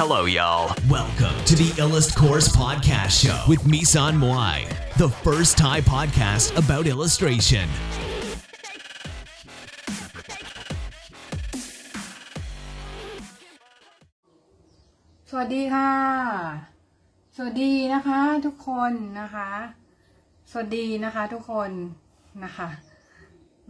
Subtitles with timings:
[0.00, 0.76] Hello, y'all.
[0.90, 6.84] Welcome to the Illust Course Podcast Show with Misan Moai, the first Thai podcast about
[6.86, 7.66] illustration.
[15.30, 15.92] สวัสดีค่ะ
[17.36, 19.50] สวัสดีนะคะทุกคนนะคะ
[20.50, 21.70] สวัสดีนะคะทุกคน
[22.44, 22.68] นะคะ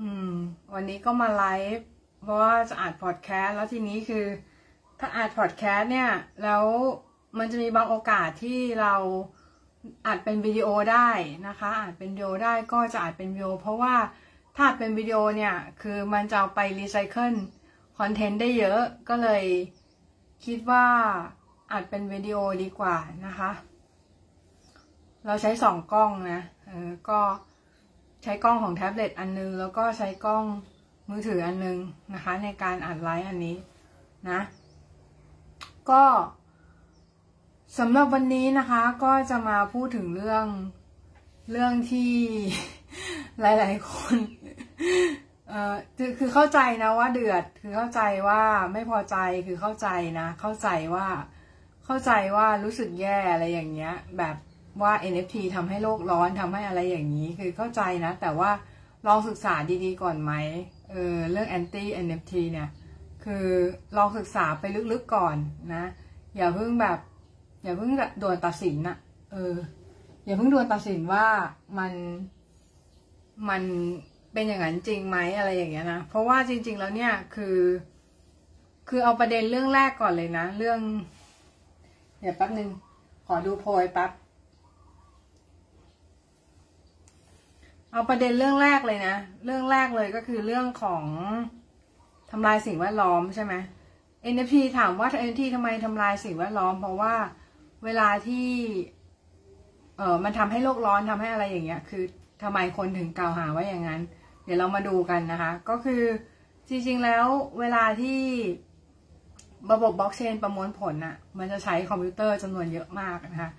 [0.01, 0.33] อืม
[0.75, 1.45] วันนี้ก็มาไล
[1.77, 1.87] ฟ์
[2.23, 4.27] เพราะว่าจะอัดพอดแคสต์แล้วทีนี้คือ
[4.99, 6.11] ถ้าอัดพอดแคสต์เนี่ย
[6.43, 6.65] แล้ว
[7.39, 8.95] มันจะมีบางโอกาสที่เรา
[10.07, 11.09] อัดเป็นวิดีโอได้
[11.49, 13.95] นะคะอัดเป็นวิดีโอได้ก็จะอัดเป็นวิดีโอ เพราะว่า
[14.57, 17.35] ถ้าเป็นวิดีโอเนี่ย คือมันจะเอาไป recycle
[17.99, 19.45] content ได้เยอะก็เลย
[20.45, 20.87] คิดว่า
[21.73, 23.51] อัดเป็นวิดีโอดีกว่านะคะ
[25.27, 27.21] เราใช้สองกล้องนะเออก็
[28.23, 30.45] ใช้กล้องของแท็บเล็ตอันนึง แล้วก็ใช้กล้อง
[31.09, 31.79] มือถืออันนึง
[32.15, 33.57] นะคะ ในการอัดไลฟ์อันนี้
[34.31, 34.41] นะ
[35.91, 36.05] ก็
[37.79, 40.47] สำหรับวันนี้นะคะ ก็จะมาพูดถึงเรื่อง
[41.51, 42.13] เรื่องที่
[43.41, 44.17] หลาย ๆ คน
[45.49, 45.75] เอ่อ
[46.19, 48.43] คือเข้าใจนะว่าเดือดคือเข้าใจว่า
[48.73, 49.89] ไม่พอใจคือเข้าใจ
[50.21, 51.07] นะ เข้าใจว่า
[51.85, 54.37] เข้าใจว่ารู้สึกแย่อะไรอย่างเงี้ย แบบ
[54.83, 58.51] ว่า NFT ทำให้โลกร้อนทำให้อะไรอย่างนี้ คือเข้าใจนะ แต่ว่า
[59.07, 60.33] ลองศึกษาดี ๆ ก่อนไหม
[60.91, 62.69] เออเรื่อง anti NFT เนี่ย
[63.27, 63.49] คือ
[63.97, 65.37] ลองศึกษาไปลึกๆก่อน
[65.75, 65.85] นะ
[66.37, 66.99] อย่าเพิ่งแบบ
[67.63, 68.97] อย่าเพิ่งด่วนตัดสินนะ
[69.33, 69.55] เออ
[70.25, 71.27] อย่าเพิ่งด่วนตัดสินว่า
[71.79, 71.93] มัน
[73.49, 73.63] มัน
[74.33, 77.59] เป็นอย่างนั้นจริงไหมอะไรอย่างเงี้ยนะเพราะว่าจริง ๆ แล้วเนี่ยคือ
[78.89, 80.81] คือเอาประเด็นเรื่องแรกก่อนเลยนะเรื่อง
[82.21, 82.69] เดี๋ยวแป๊บนึง
[83.27, 84.11] ขอดูโพยแป๊บ
[87.93, 91.05] เอาประเด็นเรื่องแรกเลยนะ เรื่องแรกเลยก็คือเรื่องของ
[92.39, 93.55] ทำลายสิ่งแวดล้อมใช่ไหม
[94.35, 97.15] NFT ถามว่า NFT ทำไมทำลายสิ่งแวดล้อม เพราะว่า
[97.85, 98.49] เวลาที่
[99.97, 102.05] เออมันทำให้โลกร้อนทำให้อะไรอย่างเงี้ย คือ
[102.43, 104.01] ทำไมคนถึงกล่าวหาว่าอย่างนั้น
[104.45, 106.03] เดี๋ยวเรามาดูกันนะคะ ก็คือ
[106.69, 107.27] จริงๆแล้ว
[107.59, 108.21] เวลาที่
[109.73, 113.51] ระบบบล็อกเชนประมวลผลน่ะ มันจะใช้คอมพิวเตอร์จำนวนเยอะมากนะคะ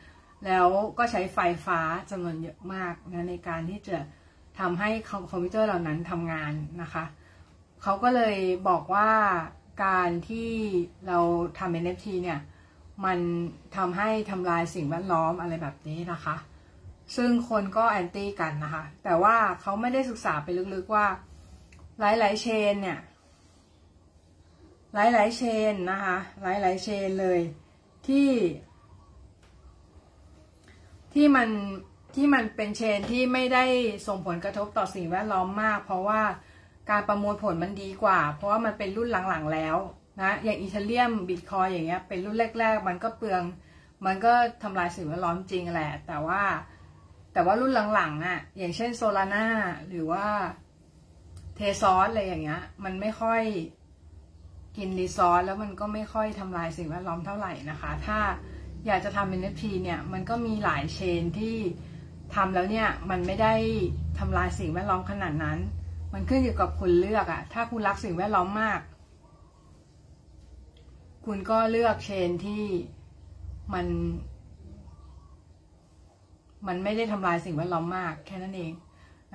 [0.46, 0.68] แล้ว
[0.98, 1.80] ก็ใช้ไฟฟ้า
[2.12, 3.98] จำนวนเยอะมากนะในการที่จะ
[4.60, 4.90] ทำให้
[5.32, 7.04] คอมพิวเตอร์เหล่านั้นทำงานนะคะ
[7.90, 8.38] เขาก็เลย
[8.70, 9.12] บอกว่า
[9.86, 10.52] การที่
[11.08, 11.20] เรา
[11.60, 12.40] ทำ NFT เนี่ย
[13.06, 13.20] มัน
[13.76, 16.36] ทำให้ทำลายสิ่งแวดล้อมอะไรแบบนี้นะคะ
[17.16, 21.08] ซึ่งคนก็ anti กันนะคะ แต่ว่าเขาไม่ได้ศึกษาไปลึกๆว่า
[22.00, 23.00] หลายๆเชนเนี่ย
[24.94, 27.40] หลายๆเชนนะคะ หลายๆเชนเลย
[28.08, 28.30] ที่
[31.14, 31.50] ที่มัน
[32.16, 33.66] ที่มันเป็นเชนที่ไม่ได้
[34.08, 36.22] ส่งผลกระทบต่อสิ่งแวดล้อมมาก เพราะว่า
[36.90, 39.78] การประมวลผลมันดีกว่า เพราะว่ามันเป็นรุ่นหลังๆแล้ว
[40.22, 43.44] นะอย่างอีเทเรียมบิตคอยอย่างเงี้ยเป็นรุ่นแรก ๆ มันก็เปลือง
[44.06, 44.34] มันก็
[44.64, 46.42] ทำลายสิ่งแวดล้อมจริงแหละ แต่ว่า
[47.34, 49.48] แต่ว่ารุ่นหลังๆอะ อย่างเช่นโซลาร่า
[49.90, 50.26] หรือว่า
[51.56, 53.42] เทซอสอะไรอย่างเงี้ย มันไม่ค่อย
[54.78, 58.20] กินรีซอสแล้วมันก็ไม่ค่อยทำลายสิ่งแวดล้อมเท่าไหร่นะคะ ถ้า
[58.86, 61.58] อยากจะทำ NFT เนี่ยมันก็มีหลายเชนที่
[62.36, 63.54] ทำแล้วเนี่ยมันไม่ได้
[64.20, 65.60] ทำลายสิ่งแวดล้อมขนาดนั้น
[66.20, 68.80] มันขึ้นอยู่กับคุณเลือกอะถ้าคุณรักสิ่งแวดล้อมมาก
[71.26, 72.64] คุณก็เลือกเชนที่
[73.74, 73.88] มัน
[76.68, 78.72] มันไม่ได้ทำลายสิ่งแวดล้อมมาก แค่นั้นเอง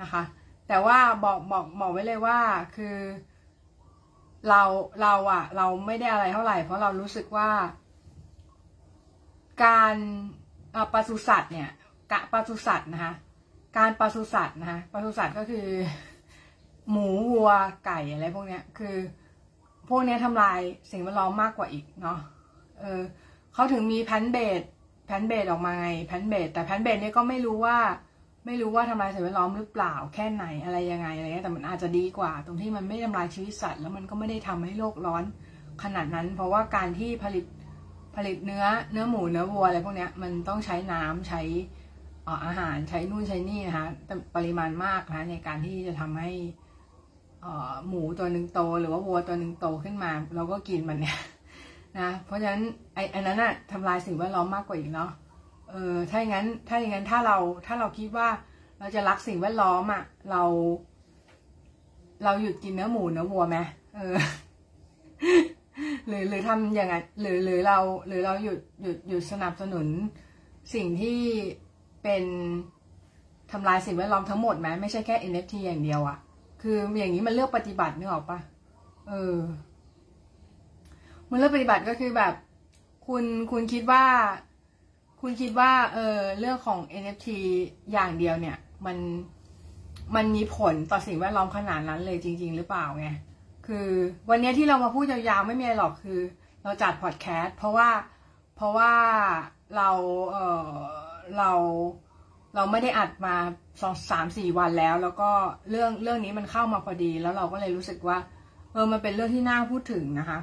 [0.01, 0.23] นะคะ
[0.67, 2.39] แต่ว่าบอกบอกบอกไว้เลยว่า
[2.75, 2.95] คือ
[4.49, 4.61] เรา
[5.01, 7.49] เราอะเราไม่ได้อะไรเท่าไหร่ เพราะเรารู้สึกว่า
[9.65, 9.95] การ
[10.93, 11.69] ปศุสัตว์เนี่ย
[12.11, 13.13] กะปศุสัตว์นะคะ
[13.77, 15.67] การปศุสัตว์นะคะปศุสัตว์ก็คือ
[16.91, 17.51] หมูวัว
[17.85, 18.95] ไก่อะไรพวกเนี้ย คือ
[19.89, 20.59] พวกเนี้ยทำลาย
[20.91, 22.19] สิ่งแวดล้อมมากกว่าอีกเนาะ
[22.79, 23.01] เออ
[23.53, 24.61] เขาถึงมี plant-based
[25.05, 27.77] plant-based ออกมาไง plant-based แต่ plant-based เนี่ยก็ไม่รู้ว่า
[28.45, 35.23] ไม่รู้ว่าทำลายสิ่งแวดล้อมหรือเปล่าแค่ไหนอะไรยังไงอะไรเงี้ยแต่มันอาจจะดีกว่า ตรงที่มันไม่ทำลายชีวิตสัตว์แล้วมันก็ไม่ได้ทำให้โลกร้อน
[35.83, 37.45] ขนาดนั้น เพราะว่าการที่ผลิต
[38.15, 41.41] ผลิตเนื้อเนื้อหมูเนื้อวัวอะไรพวกเนี้ยมันต้องใช้น้ำใช้
[42.45, 43.87] อาหารใช้นู่นใช้นี่นะคะ
[44.35, 46.31] ปริมาณมากนะในการที่จะทำให้
[47.87, 51.17] หมูตัวหนึ่งโตหรือว่าวัวตัวหนึ่งโตขึ้นมา เราก็กินมันเนี่ย
[51.99, 52.61] นะเพราะฉะนั้น
[52.95, 55.11] ไอ้อันนั้นอะทำลายสิ่งแวดล้อมมากกว่าอีกเนาะ
[55.71, 58.27] เออถ้าอย่างนั้นถ้าอย่างนั้นถ้าเราถ้าเราคิดว่า
[58.79, 60.43] เราจะรักสิ่งแวดล้อมอะเรา
[62.23, 63.57] เราหยุดกินเนื้อหมูเนื้อวัวไหม
[63.95, 64.15] เออ
[66.07, 69.87] หรือหรือทำอย่างไงหรือหรือเราหรือเราหยุดหยุดหยุดสนับสนุน
[70.73, 71.19] สิ่งที่
[72.03, 72.23] เป็น
[73.51, 76.17] ทำลายสิ่งแวดล้อมทั้งหมดไหมไม่ใช่แค่ NFT อย่างเดียวอะ
[76.63, 78.39] คืออย่างนี้มันเลือกปฏิบัตินึกออกปะ
[79.09, 79.37] เออ
[81.29, 82.33] มันเลือกปฏิบัติก็คือแบบ
[83.07, 84.03] คุณคุณคิดว่า
[85.21, 87.27] คุณคิดว่า เออเรื่องของ NFT
[87.91, 88.97] อย่างเดียวเนี่ย มัน
[90.15, 93.07] มันมีผลต่อสิ่งแวดล้อมขนาดนั้นเลยจริง ๆ หรือเปล่าไง
[93.67, 93.89] คือ
[94.29, 96.19] วันนี้ที่เรามาพูดยาวๆไม่มีอะไรหรอกคือ
[96.63, 97.89] เราจัดพอดแคสต์เพราะว่า
[98.55, 98.93] เพราะว่า
[99.75, 99.89] เรา
[100.31, 100.37] เอ
[100.67, 100.71] อ
[101.37, 101.51] เรา
[102.55, 103.35] เราไม่ได้อัดมา
[103.81, 105.29] สองสามสี่วันแล้ว แล้วก็
[105.69, 108.17] เรื่องเรื่องนี้มันเข้ามาพอดี แล้วเราก็เลยรู้สึกว่า
[108.73, 110.39] เออมันเป็นเรื่องที่น่าพูดถึงนะคะ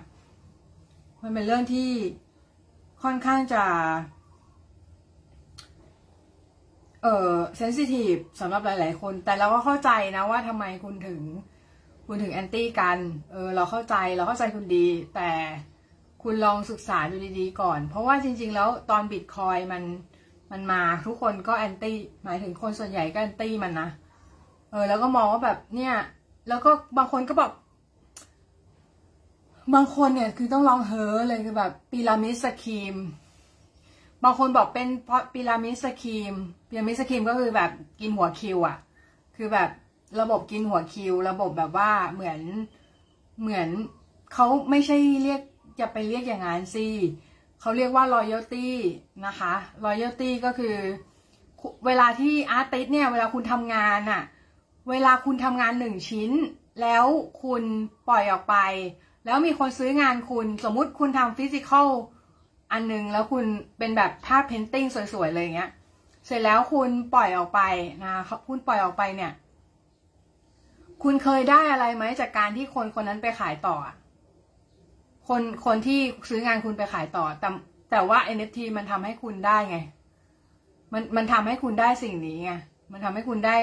[1.23, 1.91] มันเป็นเรื่องที่
[3.03, 3.65] ค่อนข้างจะ
[7.03, 11.21] เออเซนซิทีฟสำหรับหลาย ๆ คน แต่เราก็เข้าใจนะว่าทำไมคุณถึง
[12.07, 12.99] คุณถึง anti กัน
[13.33, 15.31] เออ เราเข้าใจเราเข้าใจคุณดี แต่
[16.23, 19.83] คุณลองศึกษาดูดี ๆ ก่อน เพราะว่าจริง ๆ แล้วตอนบิตคอยมัน
[20.51, 23.89] มันมาทุกคนก็ anti หมายถึงคนส่วนใหญ่ก็ anti มันนะ
[24.71, 25.95] เออ แล้วก็มองว่าแบบเนี่ย
[26.49, 27.53] แล้วก็บางคนก็แบบ
[29.75, 32.95] บางคนเนี่ยคือต้องลองเฮอเลยคือแบบ pyramid scheme
[34.25, 36.35] บางคนบอกเป็นเพราะ pyramid scheme
[36.69, 37.71] pyramid scheme ก็คือแบบ
[38.01, 38.77] กินหัวคิวอะ
[39.37, 39.71] คือแบบ
[40.21, 42.41] ระบบกินหัวคิว ระบบแบบว่าเหมือน
[43.41, 43.69] เหมือน
[44.35, 45.41] เขาไม่ใช่เรียก
[45.81, 46.87] จะไปเรียกอย่างนั้นสิ
[47.61, 48.69] เขาเรียกว่า royalty
[49.27, 49.53] นะคะ
[49.85, 50.77] royalty ก็คือ
[51.87, 54.23] เวลาที่ artist เนี่ย เวลาคุณทำงานอะ
[54.91, 56.31] เวลาคุณทำงานหนึ่งชิ้น
[56.83, 57.05] แล้ว
[57.43, 57.63] คุณ
[58.09, 58.57] ปล่อยออกไป
[59.25, 61.89] แล้วมีคนซื้องานคุณสมมุติคุณทำ physical
[62.73, 63.45] อันหนึ่งแล้วคุณ
[63.79, 65.71] เป็นแบบภาพเพนติ้งสวยๆเลยอย่างเงี้ย
[66.27, 67.61] เสร็จแล้วคุณปล่อยออกไป
[68.05, 68.13] นะ
[68.49, 69.33] คุณปล่อยออกไปเนี่ย
[71.03, 73.77] คุณเคยได้อะไรไหมจากการที่คนคนนั้นไปขายต่อ
[75.33, 77.49] คนคนที่ซื้องานคุณไปขายต่อ แต่
[77.91, 79.79] แต่ว่า NFT มันทำให้คุณได้ไง
[80.93, 82.53] มันมันทำให้คุณได้สิ่งนี้ไง
[82.93, 83.57] มันทำให้คุณได้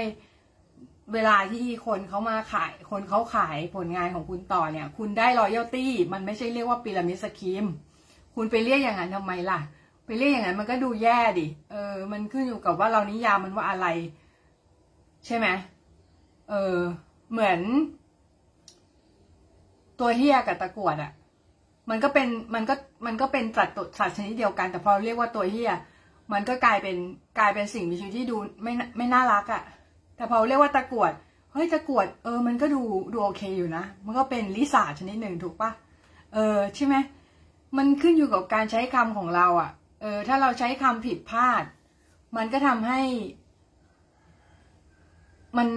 [1.14, 7.66] เวลาที่คนเขามาขาย คนเขาขายผลงานของคุณต่อเนี่ย คุณได้รอยัลตี้มันไม่ใช่เรียกว่าพีระมิดสกีม
[8.36, 9.60] คุณไปเรียกอย่างนั้นทำไมล่ะ
[10.06, 13.88] ไปเรียกอย่างนั้นมันก็ดูแย่ดิเออ มันขึ้นอยู่กับว่าเรานิยามมันว่าอะไร
[15.26, 15.48] ใช่ไหม
[16.50, 16.78] เออ
[17.32, 17.60] เหมือน
[20.00, 21.12] ตัวเฮียกับตะกวดอะ
[21.90, 22.74] มันก็เป็นมันก็
[23.06, 25.74] มันก็เป็นสัตว์สัตว์ชนิดเดียวกัน แต่พอเรียกว่าตัวเฮีย
[26.32, 26.98] มันก็กลายเป็น
[27.40, 29.64] กลายเป็นสิ่งมีชีวิตที่ดูไม่ไม่น่ารักอะ
[30.16, 31.12] แต่พอเรียกว่าตะกวด
[31.54, 32.82] เฮ้ยตะกวดเออมันก็ดู
[33.14, 35.72] ดูโอเคอยู่นะ มันก็เป็นลิซ่าชนิดหนึ่งถูกปะ
[36.34, 36.96] เออใช่ไหม
[37.78, 39.70] มันขึ้นอยู่กับการใช้คำของเราอะ่ะ
[40.02, 41.64] เออ ถ้าเราใช้คำผิดพลาด
[42.38, 43.02] มันก็ทำให้
[45.58, 45.68] มัน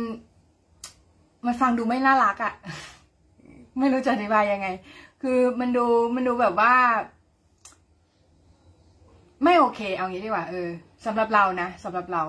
[1.46, 2.52] มันฟังดูไม่น่ารักอะ่ะ
[3.78, 4.68] ไม่รู้จะอธิบายยังไง
[5.22, 6.74] คือมันดูมันดูแบบว่า
[9.44, 10.68] ไม่โอเค เอางี้ดีกว่าเออ
[11.04, 12.22] สำหรับเรานะสำหรับเรา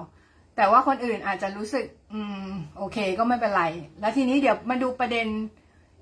[0.56, 3.64] แต่ว่าคนอื่นอาจจะรู้สึก อืม โอเคก็ไม่เป็นไร
[4.00, 5.28] แล้วทีนี้เดี๋ยวมาดูประเด็น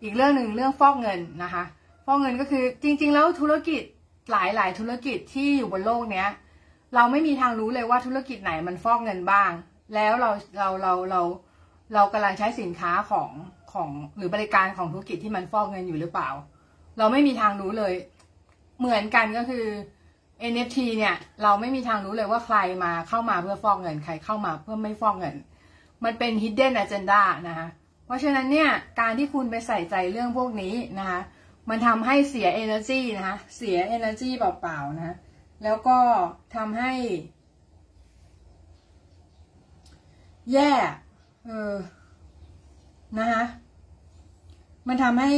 [0.04, 1.64] อีกเรื่องหนึ่งเรื่องฟอกเงินนะคะ
[2.06, 3.82] ฟอกเงินก็คือจริง ๆ แล้วธุรกิจ
[4.32, 6.28] หลายหลายธุรกิจที่อยู่บนโลกเนี้ย
[6.96, 9.52] เราไม่มีทางรู้เลยว่าธุรกิจไหนมันฟอกเงินบ้าง
[9.96, 11.22] แล้วเราเราเราเรา
[11.94, 13.30] เรากำลังใช้สินค้าของ
[13.74, 16.30] ของหรือบริการของธุรกิจที่มันฟอกเงินอยู่หรือเปล่า
[17.00, 17.94] เราไม่มีทางรู้เลย
[18.80, 19.66] เหมือนกันก็คือ
[20.51, 25.36] NFT เนี่ย เราไม่มีทางรู้เลยว่าใครมาเข้ามาเพื่อฟอกเงินใครเข้ามาเพื่อไม่ฟอกเงิน
[26.04, 27.68] มันเป็น hidden agenda นะคะ
[28.06, 28.69] เพราะฉะนั้นเนี่ย
[29.00, 31.19] การที่คุณไปใส่ใจเรื่องพวกนี้นะคะ
[31.69, 35.16] มันทำให้เสีย energy นะคะเสีย energy เปล่าๆนะ
[35.64, 35.97] แล้วก็
[36.56, 36.94] ทำให้
[40.54, 40.71] แย่
[41.45, 41.76] เออ
[43.19, 43.44] นะคะ
[44.88, 45.31] มันทำให้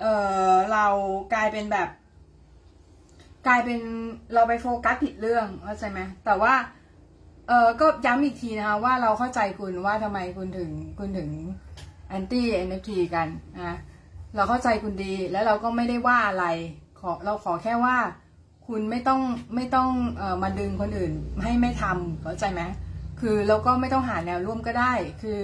[0.00, 0.04] เอ
[0.52, 0.86] อเรา
[1.34, 1.88] กลายเป็นแบบ
[3.46, 3.80] กลายเป็น
[4.34, 6.54] เราไปโฟกัสผิดเรื่องเข้าใจไหมแต่ว่า
[7.48, 11.30] เออก็ย้ำอีกทีนะคะว่าเราเข้าใจคุณว่าทำไมคุณถึงคุณถึง
[12.08, 13.76] แอนตี้ NFT กันนะ
[14.34, 16.46] เราเข้าใจคุณดีแล้วเราก็ไม่ได้ว่าอะไร
[17.00, 17.96] ขอเราขอแค่ว่า
[18.66, 19.20] คุณไม่ต้อง
[19.54, 19.90] ไม่ต้อง
[20.20, 21.12] ออมาดึงคนอื่น
[21.42, 22.62] ให้ไม่ทำเข้าใจไหม
[23.20, 25.38] คือเราก็ไม่ต้องหาแนวร่วมก็ได้ คือ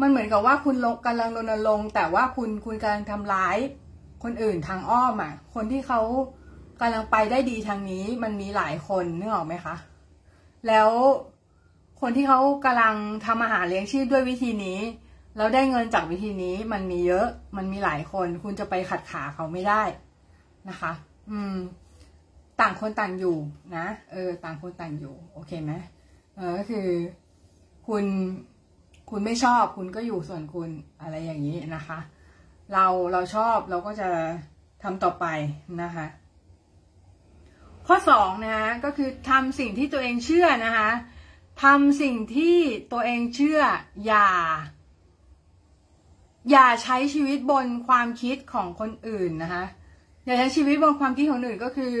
[0.00, 3.56] มันเหมือนกับว่าคุณลงกำลังรณรงค์แต่ว่าคุณคุณกำลังทำร้าย
[4.22, 6.00] คนอื่นทางอ้อมอะ คนที่เขา
[6.80, 9.74] กำลังไปได้ดีทางนี้ มันมีหลายคนนึกออกไหมคะ
[10.66, 10.90] แล้ว
[12.00, 12.94] คนที่เขากำลัง
[13.26, 14.78] ทำอาหารเลี้ยงชีพด้วยวิธีนี้
[15.36, 17.26] แล้วได้เงินจากวิธีนี้มันมีเยอะ
[17.56, 19.82] มันมีหลายคน คุณจะไปขัดขาเขาไม่ได้
[20.68, 20.92] นะคะ
[21.30, 21.56] อืม
[22.60, 23.36] ต่างคนต่างอยู่
[23.76, 25.72] นะ เออ ต่างคนต่างอยู่ โอเคไหม
[26.36, 26.86] เออก็คือ
[27.86, 28.04] คุณ
[29.10, 31.98] คุณไม่ชอบคุณก็อยู่ส่วนคุณอะไรอย่างนี้นะคะ
[32.72, 34.08] เราเราชอบเราก็จะ
[34.82, 35.26] ทำต่อไป
[35.82, 36.06] นะคะ
[37.86, 40.90] ข้อสองนะก็คือทำสิ่งที่ตัวเองเชื่อนะคะ
[41.62, 42.56] ทำสิ่งที่
[42.92, 43.60] ตัวเองเชื่อ
[44.06, 44.28] อย่า
[46.50, 49.64] อย่าใช้ชีวิตบนความคิดของคนอื่นนะคะ
[50.24, 51.94] อย่าใช้ชีวิตบนความคิดของคนอื่นก็คือ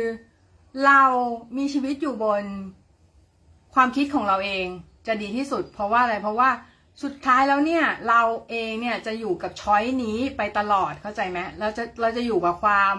[0.86, 1.02] เรา
[1.56, 2.44] มีชีวิตอยู่บน
[3.74, 4.66] ความคิดของเราเอง
[5.06, 6.50] จะดีที่สุด เพราะว่าอะไรเพราะว่า
[7.02, 12.94] สุดท้ายแล้วเนี่ยเราเองเนี่ยจะอยู่กับช้อยนี้ไปตลอดเข้าใจไหมเราจะเราจะอยู่กับความ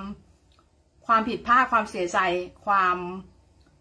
[1.07, 2.19] ความผิดพลาดความเสียใจ
[2.65, 2.97] ความ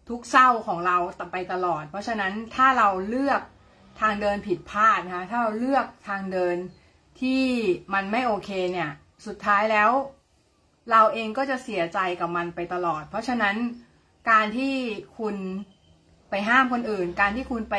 [0.09, 3.41] ทุกข์เศร้าของเราต่อไปตลอด เพราะฉะนั้นถ้าเราเลือก
[4.01, 6.55] ทางเดินผิดพลาดนะคะถ้าเราเลือกทางเดิน
[7.21, 7.43] ที่
[7.93, 8.89] มันไม่โอเคเนี่ย
[9.25, 9.91] สุดท้ายแล้ว
[10.91, 13.55] เราเองก็จะเสียใจกับมันไปตลอด เพราะฉะนั้น
[14.31, 14.75] การที่
[15.17, 15.35] คุณ
[16.29, 17.75] ไปห้ามคนอื่น การที่คุณไป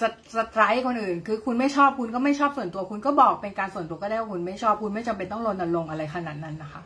[0.00, 0.02] ส
[0.36, 6.82] สไตรค์คนอื่น คือคุณไม่ชอบคุณก็ไม่ชอบส่วนตัว คุณก็บอกเป็นการส่วนตัวก็ได้ว่าคุณไม่ชอบคุณไม่จำเป็นต้องรณรงค์อะไรขนาดนั้นนะคะ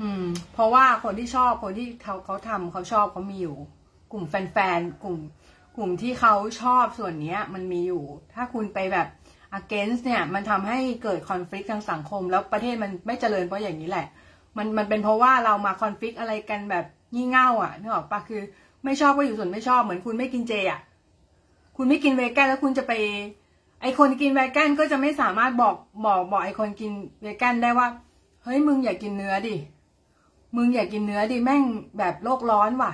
[0.00, 3.56] อืม เพราะว่าคนที่ชอบคนที่เขาเขาทำเขาชอบเขามีอยู่
[4.12, 5.16] กลุ่มแฟนๆกลุ่ม
[5.76, 9.08] กลุ่มที่เขาชอบส่วนเนี้ย มันมีอยู่ ถ้าคุณไปแบบ
[9.58, 14.06] against เนี่ย มันทำให้เกิด conflict ทางสังคม แล้วประเทศมันไม่เจริญเพราะอย่างนี้แหละ
[14.56, 16.84] มันมันเป็นเพราะว่าเรามา conflict อะไรกันแบบ
[17.14, 18.40] งี่เง่าอะนึกออกปะคือ
[18.84, 20.80] ไม่ชอบก็อยู่ส่วนไม่ชอบเหมือนคุณไม่กินเจอะ
[21.76, 22.92] คุณไม่กินเวแกนแล้วคุณจะไป
[23.80, 25.76] ไอคนกินเวแกนก็จะไม่สามารถบอก
[26.06, 27.88] บอกบอกไอคนกินเวแกนได้ว่า
[28.44, 29.56] เฮ้ยมึงอย่ากกินเนื้อดิ
[30.56, 31.62] มึงอย่ากกินเนื้อดิแม่ง
[31.98, 32.92] แบบโลกร้อนว่ะ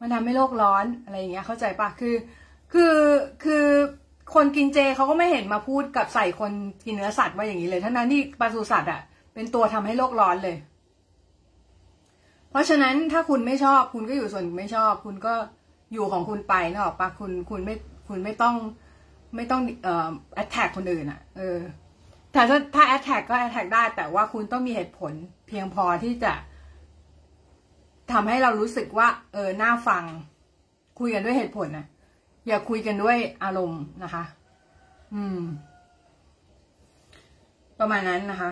[0.00, 2.14] มันทำให้โลกร้อนอะไรอย่างเงี้ยเข้าใจปะคือ
[2.72, 2.94] คือ
[3.44, 3.64] คือ
[4.34, 6.52] คนกินเจเขาก็ไม่เห็นมาพูดกับใส่คน
[6.84, 9.00] กินเนื้อสัตว์ว่าอย่างนี้เลยทั้งนั้นที่ปศุสัตว์อะ
[9.34, 10.56] เป็นตัวทำให้โลกร้อนเลย
[12.50, 15.34] เพราะฉะนั้นถ้าคุณไม่ชอบ คุณก็อยู่ส่วนไม่ชอบ คุณก็
[15.92, 17.74] อยู่ของคุณไปนะออกปะคุณคุณไม่
[18.08, 18.56] คุณไม่ต้อง
[19.36, 20.08] ไม่ต้องเอ่อ
[20.42, 21.58] attack คนอื่นอะ เออ
[22.32, 25.12] แต่ถ้าถ้า attack ก็ attack ได้ แต่ว่าคุณต้องมีเหตุผล
[25.48, 26.32] เพียงพอที่จะ
[28.12, 30.04] ทำให้เรารู้สึกว่า เออน่าฟัง
[30.98, 31.86] คุยกันด้วยเหตุผลนะ
[32.46, 34.24] อย่าคุยกันด้วยอารมณ์นะคะ
[35.14, 35.40] อืม
[37.78, 38.50] ประมาณนั้นนะคะ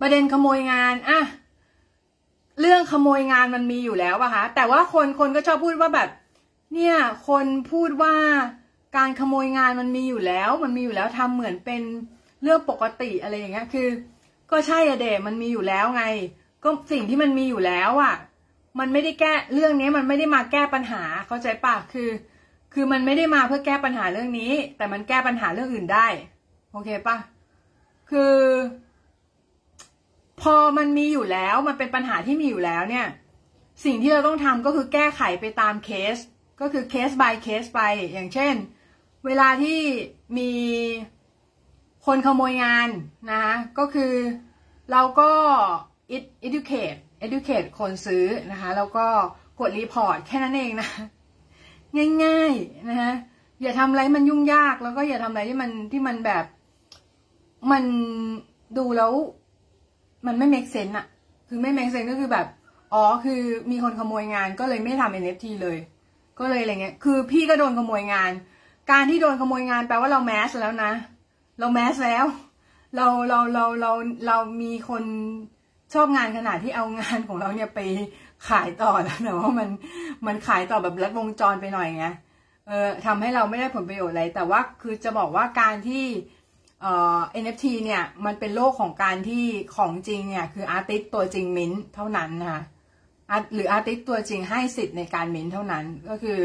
[0.00, 1.20] ประเด็นขโมยงานอะ
[2.66, 6.08] รื่องขโมยงานมันมีอยู่แล้วอะคะแต่ว่าคนคนก็ชอบพูดว่าแบบ
[6.74, 6.96] เนี่ย
[7.28, 8.14] คนพูดว่า
[8.96, 11.82] การขโมยงานมันมีอยู่แล้ว มันมีอยู่แล้วทำเหมือนเป็น
[12.42, 13.88] เรื่องปกติอะไรอย่างเงี้ยคือ
[14.50, 16.04] ก็ใช่อะเดมันมีอยู่แล้วไง
[16.64, 18.14] ก็สิ่งที่มันมีอยู่แล้วอะ
[18.78, 22.10] มันไม่ได้แก้เรื่องนี้มันไม่ได้มาแก้ปัญหาเข้าใจปะคือ
[22.74, 26.06] คือมันไม่ได้มาเพื่อแก้ปัญหาเรื่องนี้ แต่มันแก้ปัญหาเรื่องอื่นได้
[26.72, 27.16] โอเคปะ
[28.10, 28.34] คือ
[30.42, 33.06] พอมันมีอยู่แล้วมันเป็นปัญหาที่มีอยู่แล้วเนี่ย
[33.84, 36.16] สิ่งที่เราต้องทำก็คือแก้ไขไปตามเคส
[36.60, 37.80] ก็คือเคส by เคสไป
[38.12, 38.54] อย่างเช่น
[39.26, 39.80] เวลาที่
[40.38, 40.50] มี
[42.06, 42.88] คนขโมยงาน
[43.30, 44.12] นะคะก็คือ
[44.92, 45.30] เราก็
[46.46, 49.06] educate educate คนซื้อนะคะแล้วก็
[49.60, 50.88] กดรีพอร์ตแค่นั้นเองนะ
[52.24, 53.12] ง่ายๆนะคะ
[53.62, 56.44] อย่าทำอะไรมันยุ่งยากแล้วก็อย่าทำอะไรที่มันที่มันแบบ
[57.70, 57.84] มัน
[58.78, 59.12] ดูแล้ว
[60.26, 61.06] มันไม่ make sense อะ
[61.48, 62.46] คือไม่ make sense ก็คือแบบ
[62.94, 63.40] อ๋อ คือ
[63.70, 65.78] มีคนขโมยงานก็เลยไม่ทำ NFT เลย
[66.38, 68.32] ก็เลยอะไรเงี้ย คือพี่ก็โดนขโมยงาน
[68.90, 70.92] การที่โดนขโมยงานแปลว่าเราแมสแล้วนะ
[71.58, 72.24] เราแมสแล้ว
[72.96, 73.92] เราเราเราเรา
[74.26, 75.02] เรามีคน
[75.94, 77.80] ชอบงานขนาดที่เอางานของเราเนี่ยไป
[78.48, 79.68] ขายต่อแล้วแต่ว่ามัน
[80.26, 82.06] มันขายต่อแบบลัดวงจรไปหน่อยไง
[82.66, 86.04] เออทำให้เราไม่ได้ผลประโยชน์อะไร แต่ว่าคือจะบอกว่าการที่
[86.80, 89.44] เอ่อ NFT เนี่ยมันเป็นโลกของการที่
[89.76, 92.62] ของจริงเนี่ยคืออาร์ติสตัวจริงมิ้นเท่านั้นนะคะ
[93.54, 96.40] หรืออาร์ติสตัวจริงให้สิทธิ์ในการมิ้นเท่านั้นก็คือ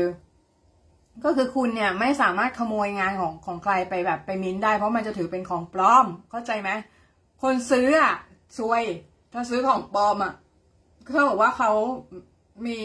[1.23, 6.69] ก็คือคุณเนี่ยไม่สามารถขโมยงานของของใครไปแบบไปมิ้นได้ เพราะมันจะถือเป็นของปลอม เข้าใจไหม
[7.41, 8.15] คนซื้ออะ
[8.57, 8.83] ซวย
[9.33, 10.33] ถ้าซื้อของปลอมอะ
[11.03, 11.71] เขาบอกว่าเขา
[12.65, 12.79] มี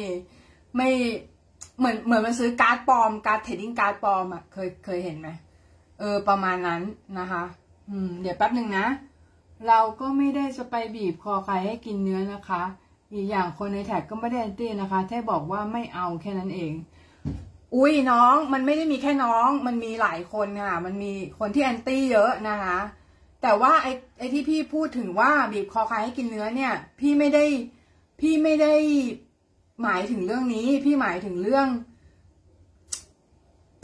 [0.76, 0.88] ไม่
[1.78, 5.28] เหมือนเหมือนมันซื้อการ์ดปลอมการ์ด trading card ปลอมอะเคยเคยเห็นไหม
[5.98, 6.82] เออประมาณนั้น
[7.18, 7.42] นะคะ
[7.90, 8.86] อืม เดี๋ยวแป๊บหนึ่งนะ
[9.68, 12.62] เราก็ไม่ได้จะไปบีบคอใครให้กินเนื้อนะคะ
[13.12, 16.72] อีกอย่างคนในแท็กก็ไม่ได้แอนตี้นะคะแค่บอกว่าไม่เอาแค่นั้นเอง
[17.74, 22.78] อุ้ยน้องมันไม่ได้มีแค่น้อง มันมีหลายคนค่ะ มันมีคนที่แอนตี้เยอะนะคะ
[23.42, 27.44] แต่ว่าไอ้ไอ้ที่พี่พูดถึงว่าบีบคอใครให้กินเนื้อเนี่ย พี่ไม่ได้
[28.20, 28.74] พี่ไม่ได้
[29.82, 31.66] หมายถึงเรื่องนี้ พี่หมายถึงเรื่อง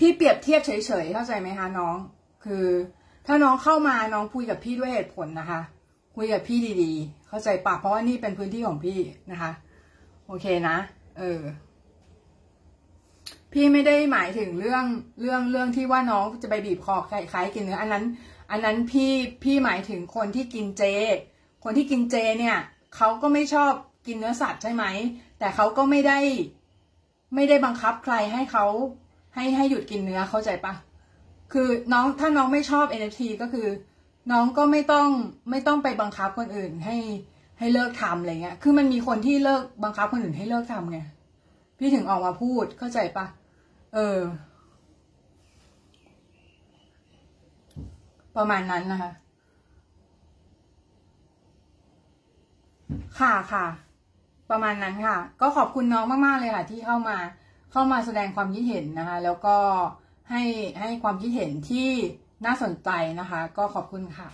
[0.05, 0.71] พี่เปรียบเทียบเฉ
[1.05, 1.97] ยๆเข้าใจไหมคะน้อง
[2.45, 2.67] คือ
[3.27, 5.61] ถ้าน้องเข้ามาน้องคุยกับพี่ด้วยเหตุผลนะคะ
[6.17, 8.99] คุยกับพี่ดีๆ เข้าใจปะเพราะว่านี่เป็นพื้นที่ของพี่
[9.31, 9.51] นะคะ
[10.27, 10.77] โอเคนะ
[11.19, 11.41] เออ
[13.53, 14.85] พี่ไม่ได้หมายถึงเรื่อง
[15.21, 18.05] เรื่องเรื่องที่ว่าน้องจะไปบีบคอใครใครกินเนื้ออันนั้น
[18.51, 19.11] อันนั้นพี่
[19.45, 20.83] พี่หมายถึงคนที่กินเจ
[21.65, 22.57] คนที่กินเจเนี่ย
[22.97, 23.73] เขาก็ไม่ชอบ
[24.07, 24.85] กินเนื้อสัตว์ใช่ไหม
[25.39, 26.19] แต่เขาก็ไม่ได้
[27.35, 28.67] ไม่ได้บังคับใครให้เขา
[29.35, 30.75] ให้ให้หยุดกินเนื้อเข้าใจปะ
[31.53, 33.67] คือน้องถ้าน้องไม่ชอบ NFT ก็คือ
[34.33, 35.09] น้องก็ไม่ต้อง
[35.51, 36.97] ไม่ต้องไปบังคับคนอื่นให้
[37.59, 40.99] ให้เลิกทำอะไรเงี้ย คือมันมีคนที่เลิกบังคับคนอื่นให้เลิกทำไง
[41.79, 43.27] พี่ถึงออกมาพูดเข้าใจปะ
[43.95, 44.19] เออ
[48.37, 49.13] ประมาณนั้นนะคะ
[53.19, 53.67] ค่ะค่ะ
[54.51, 57.17] ประมาณนั้นค่ะ ก็ขอบคุณน้องมาก ๆ เลยค่ะ ที่เข้ามา
[57.73, 59.57] เข้ามาแสดงความคิดเห็นนะคะ แล้วก็
[60.31, 60.43] ให้
[60.81, 61.89] ให้ความคิดเห็นที่
[62.47, 64.29] น่าสนใจนะคะ ก็ขอบคุณค่ะ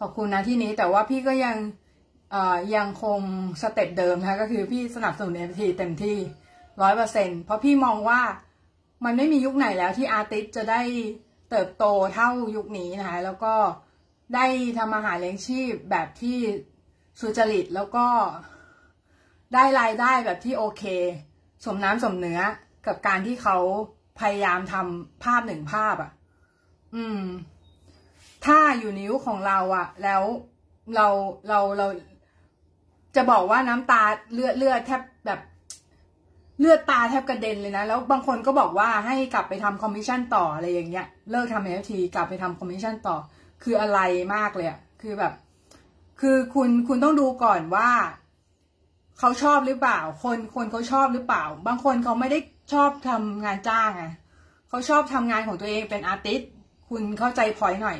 [0.00, 1.56] ขอบคุณนะที่นี้แต่ว่าพี่ก็ยัง
[2.30, 3.20] เอ่อยังคง
[3.62, 6.18] step เดิมนะคะก็คือพี่สนับสนุน NFT เต็มที่
[6.82, 8.20] ร้อยเปอร์เซ็นเพราะพี่มองว่า
[9.04, 10.82] มันไม่มียุคไหนแล้วที่ artist จะได้
[11.50, 13.54] เติบโตเท่ายุคนี้นะคะ แล้วก็
[14.34, 14.46] ได้
[14.78, 16.38] ทำมาหาเลี้ยงชีพแบบที่
[17.20, 18.06] สุจริตแล้วก็
[19.54, 20.82] ได้รายได้แบบที่โอเค
[21.64, 22.40] สมน้ำสมเนื้อ
[22.86, 23.56] กับการที่เขา
[24.20, 26.10] พยายามทำภาพหนึ่งภาพอะ่ะ
[26.94, 27.22] อืม
[28.46, 30.22] ถ้าอยู่นิ้วของเราอะแล้ว
[30.94, 31.06] เรา
[31.48, 31.86] เราเรา
[33.16, 35.40] จะบอกว่าน้ำตาเลือดเลือดแทบแบบ
[36.60, 43.16] เลือดตาแทบกระเด็นเลยนะ แล้วบางคนก็บอกว่าให้กลับไปทำคอมมิชชั่นต่ออะไรอย่างเงี้ย เลิกทำ NFT กลับไปทำคอมมิชชั่นต่อ
[43.62, 44.00] คืออะไร
[44.34, 45.32] มากเลยอะคือแบบ
[46.20, 47.90] คือคุณคุณต้องดูก่อนว่า
[49.18, 52.38] เขาชอบหรือเปล่า คนคนเขาชอบหรือเปล่า บางคนเขาไม่ได้
[52.72, 54.04] ชอบทำงานจ้างไง
[54.68, 56.40] เขาชอบทำงานของตัวเองเป็นอาร์ติส
[56.88, 57.98] คุณเข้าใจพอยหน่อย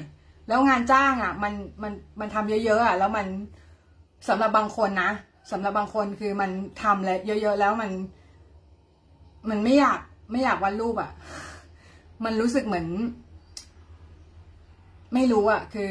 [0.48, 3.26] แล้วงานจ้างอะ มันมันมันทำเยอะๆอะ แล้วมัน
[4.28, 5.10] สำหรับบางคนนะ
[5.50, 6.50] สำหรับบางคนคือมัน
[6.82, 7.90] ทำแล้วเยอะๆแล้วมัน
[9.50, 10.00] มันไม่อยาก
[10.30, 11.10] ไม่อยากวาดรูปอะ
[12.24, 12.86] มันรู้สึกเหมือน
[15.14, 15.90] ไม่รู้อะ คือ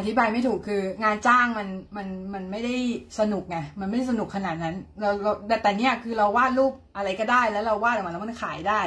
[0.00, 2.74] อธิบายไม่ถูกคืองานจ้างมันมันมันไม่ได้
[3.18, 8.80] สนุกไงมันไม่ได้สนุกขนาดนั้นเราเราแต่แต่เนี้ยคือเราวาดรูปอะไรก็ได้แล้วเราวาดออกมาแล้วมันขายได้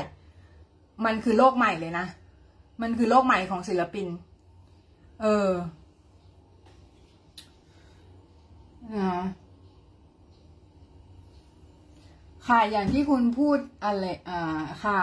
[1.06, 2.06] มันคือโลกใหม่เลยนะ
[2.82, 4.08] มันคือโลกใหม่ของศิลปิน
[5.22, 5.50] เออ
[8.98, 9.24] นะ
[12.48, 15.00] ค่ะอย่างที่คุณพูดอะไรอ่าค่ะ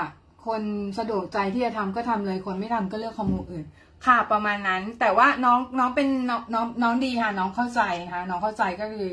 [0.46, 0.62] คน
[0.99, 3.66] สะดวกใจที่จะทำก็ทำเลยคนไม่ทำก็เลือกข้อมูอื่น
[4.07, 7.83] ค่ะประมาณนั้นแต่ว่าน้องน้องเป็นน้องน้องน้องดีค่ะ น้องเข้าใจ
[8.13, 9.09] ค่ะน้องเข้าใจก็คือ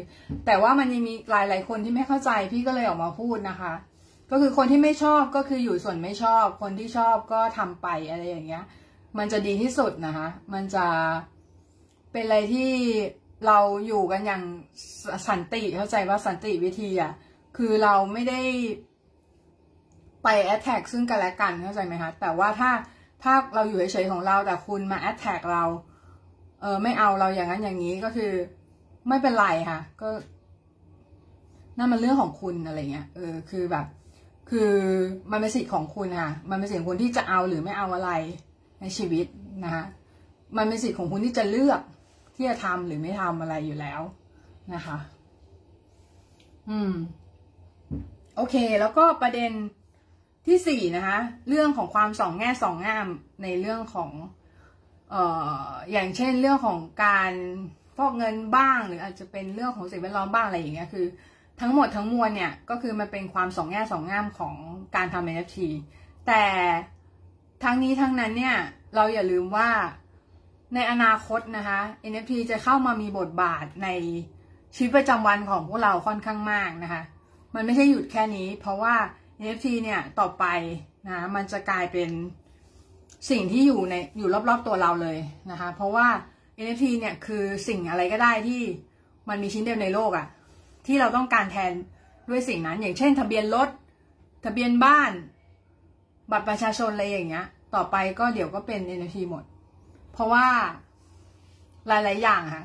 [0.45, 3.73] แต่ว่ามันยังมีหลายหลายคนที่ไม่เข้าใจพี่ก็เลยออกมาพูดนะคะ
[4.32, 8.63] ก็คือคนที่ไม่ชอบก็คืออยู่ส่วนไม่ชอบ คนที่ชอบก็ทำไปอะไรอย่างเงี้ย
[9.17, 10.86] มันจะดีที่สุดนะคะ มันจะ
[12.12, 12.71] เป็นอะไรที่
[13.47, 14.43] เราอยู่กันอย่าง
[15.28, 17.13] สันติเข้าใจว่าสันติวิธีอะ
[17.58, 18.41] คือเราไม่ได้
[20.23, 22.71] ไปแอตแทกซึ่งกันและกันเข้าใจไหมคะแต่ว่าถ้า
[23.23, 25.63] ถ้าเราอยู่เฉยๆของเราแต่คุณมาแอตแทกเรา
[26.62, 28.32] เออไม่เอาเราอย่างนั้นอย่างนี้ก็คือ
[29.08, 30.10] ไม่เป็นไรค่ะ ก็
[31.77, 33.86] นั่นมันเรื่องของคุณอะไรเงี้ย เออ คือแบบ
[34.49, 34.71] คือ
[35.32, 38.12] มันเป็นสิทธิ์ของคุณค่ะ มันเป็นสิทธิ์ของคุณที่จะเอาหรือไม่เอาอะไร
[38.82, 39.25] ในชีวิต
[39.63, 39.84] นะคะ
[40.58, 41.82] มันเป็นสิทธิ์ของคุณที่จะเลือก
[42.36, 44.01] ที่จะทำหรือไม่ทำอะไรอยู่แล้ว
[44.73, 44.97] นะคะ
[46.69, 46.91] อืม
[48.36, 49.51] โอเค แล้วก็ประเด็น
[50.47, 51.17] ที่สี่นะคะ
[51.49, 53.07] เรื่องของความสองแง่สองงาม
[53.43, 54.12] ในเรื่องของ
[55.12, 55.23] เอ่
[55.63, 57.31] ออย่างเช่นเรื่องของการ
[57.95, 61.05] ฟอกเงินบ้าง หรืออาจจะเป็นเรื่องของสิ่งแวดล้อมบ้างอะไรอย่างเงี้ยคือ
[61.62, 64.55] ทั้งหมดทั้งมวลเนี่ยก็คือมันเป็นความสองแง่สองงามของ
[64.95, 65.57] การทำ NFT
[66.27, 66.43] แต่
[67.63, 68.55] ทั้งนี้ทั้งนั้นเนี่ย
[68.95, 69.69] เราอย่าลืมว่า
[70.75, 71.79] ในอนาคตนะคะ
[72.12, 73.89] NFT จะเข้ามามีบทบาทใน
[74.75, 77.01] ชีวิตประจำวันของพวกเราค่อนข้างมากนะคะ
[77.55, 78.95] มันไม่ใช่หยุดแค่นี้ เพราะว่า
[79.41, 80.45] NFT เนี่ยต่อไป
[81.08, 82.10] นะมันจะกลายเป็น
[83.30, 85.17] สิ่งที่อยู่ในอยู่รอบๆตัวเราเลย
[85.52, 86.08] นะคะ เพราะว่า
[86.63, 88.62] NFT เนี่ยคือสิ่งอะไรก็ได้ที่
[89.30, 90.28] มันมีชิ้นเดียวในโลกอะ
[90.86, 91.73] ที่เราต้องการแทน
[92.30, 93.69] ด้วยสิ่งนั้น อย่างเช่น ทะเบียนรถ
[94.45, 95.12] ทะเบียนบ้าน
[96.32, 97.45] บัตรประชาชนอะไรอย่างเงี้ย
[97.76, 99.43] ต่อไปก็เดี๋ยวก็เป็น NFT หมด
[100.13, 100.47] เพราะว่า
[101.88, 102.63] หลาย ๆ อย่างค่ะ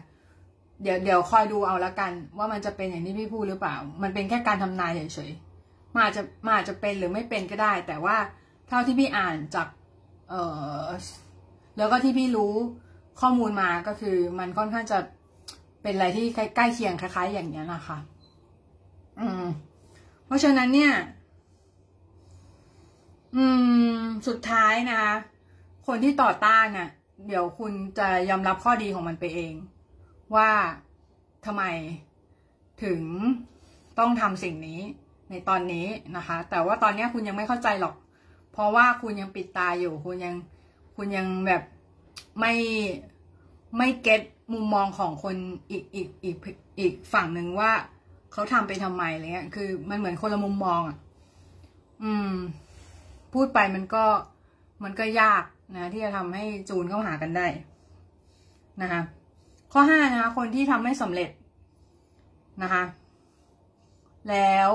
[0.82, 5.51] เดี๋ยวเดี๋ยวคอยดูเอาละกัน ว่ามันจะเป็นอย่างที่พี่พูดหรือเปล่า มันเป็นแค่การทำนายเฉยๆ
[5.94, 8.16] มันอาจจะมันอาจจะเป็นหรือไม่เป็นก็ได้ แต่ว่า
[8.68, 9.68] เท่าที่พี่อ่านจาก
[10.28, 10.34] เอ
[10.84, 10.88] อ
[11.78, 12.54] แล้วก็ที่พี่รู้
[13.20, 14.98] ข้อมูลมาก็คือ มันค่อนข้างจะ
[15.82, 16.26] เป็นอะไรที่
[16.56, 17.98] ใกล้เคียงคล้าย ๆ อย่างนี้นะคะ
[19.20, 19.44] อืม
[20.26, 20.92] เพราะฉะนั้นเนี่ย
[23.36, 23.44] อื
[23.94, 25.14] ม สุดท้ายนะคะ
[25.86, 26.88] คนที่ต่อต้านน่ะ
[27.26, 29.54] เดี๋ยวคุณจะยอมรับข้อดีของมันไปเอง
[30.36, 30.50] ว่า
[31.46, 31.62] ทำไม
[32.84, 33.00] ถึง
[33.98, 34.80] ต้องทำสิ่งนี้
[35.32, 37.94] ในตอนนี้นะคะ แต่ว่าตอนนี้คุณยังไม่เข้าใจหรอก
[38.52, 40.34] เพราะว่าคุณยังปิดตาอยู่ คุณยัง
[40.96, 41.62] คุณยังแบบ
[42.40, 42.54] ไม่
[43.78, 44.20] ไม่เก็ต
[44.52, 45.36] มุมมองของคน
[45.70, 46.36] อีกอีกอีก
[46.78, 47.70] อีกฝั่งหนึ่งว่า
[48.32, 50.96] เขาทำไปทำไมอะไรเงี้ย คือมันเหมือนคนละมุมมองอะ
[52.02, 52.32] อืม
[53.32, 54.04] พูดไปมันก็
[54.84, 55.44] มันก็ยาก
[55.76, 57.46] นะที่จะทำให้จูนเข้าหากันได้
[58.82, 59.00] นะคะ
[59.72, 61.30] ข้อห้านะคะ คนที่ทำไม่สำเร็จ
[62.62, 62.82] นะคะ
[64.30, 64.70] แล้ว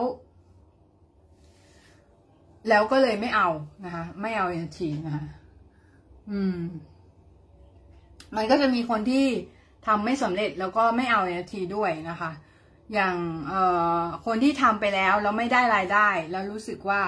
[2.70, 3.50] แล้วก็เลยไม่เอา
[3.86, 5.24] นะคะ ไม่เอา NFT นะคะ
[6.32, 6.58] อืม
[8.36, 9.26] มันก็จะมีคนที่
[9.88, 12.32] ทำไม่สำเร็จแล้วก็ไม่เอา NFT ด้วยนะคะ
[12.94, 13.16] อย่าง
[13.48, 13.62] เอ่
[14.00, 17.02] อคนที่ทำไปแล้วแล้วไม่ได้รายได้ แล้วรู้สึกว่า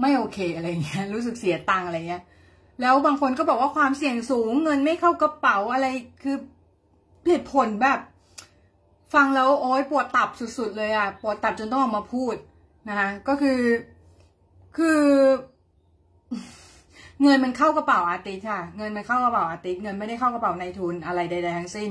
[0.00, 2.22] ไม่โอเคอะไรเงี้ย รู้สึกเสียตังอะไรเงี้ย
[2.80, 5.86] แล้วบางคนก็บอกว่าความเสี่ยงสูง เงินไม่เข้ากระเป๋าอะไร
[6.22, 6.36] คือ
[7.26, 7.98] เหตุผลแบบ
[9.14, 12.34] ฟังแล้วโอ๊ยปวดตับสุด ๆ เลยอะปวดตับจนต้องออกมาพูด
[12.88, 13.58] นะคะก็คือ
[14.76, 15.02] คือ
[17.22, 21.90] เงินมันเข้ากระเป๋าอาติค่ะ เงินมันเข้ากระเป๋าอาติเงินไม่ได้เข้ากระเป๋านายทุนอะไรใดๆทั้งสิ้น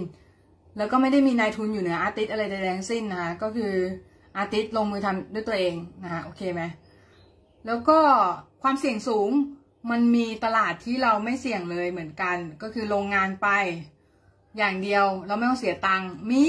[0.77, 3.73] แล้วก็ไม่ได้มีนายทุนอยู่เหนืออาติอะไรใดๆทั้งสิ้นนะคะก็คือ
[4.37, 6.61] อาติลงมือทำด้วยตัวเองนะคะโอเคไหม
[7.65, 7.99] แล้วก็
[8.63, 9.29] ความเสี่ยงสูง
[9.91, 13.47] มันมีตลาดที่เราไม่เสี่ยงเลยเหมือนกัน ก็คือโรงงานไป
[14.57, 16.45] อย่างเดียวเราไม่ต้องเสียตังค์มี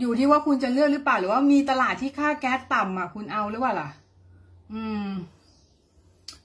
[0.00, 3.90] อยู่ที่ว่าคุณจะเลือกหรือเปล่าหรือว่ามีตลาดที่ค่าแก๊สต่ำอะคุณเอาหรือเปล่าล่ะ
[4.74, 5.08] อืม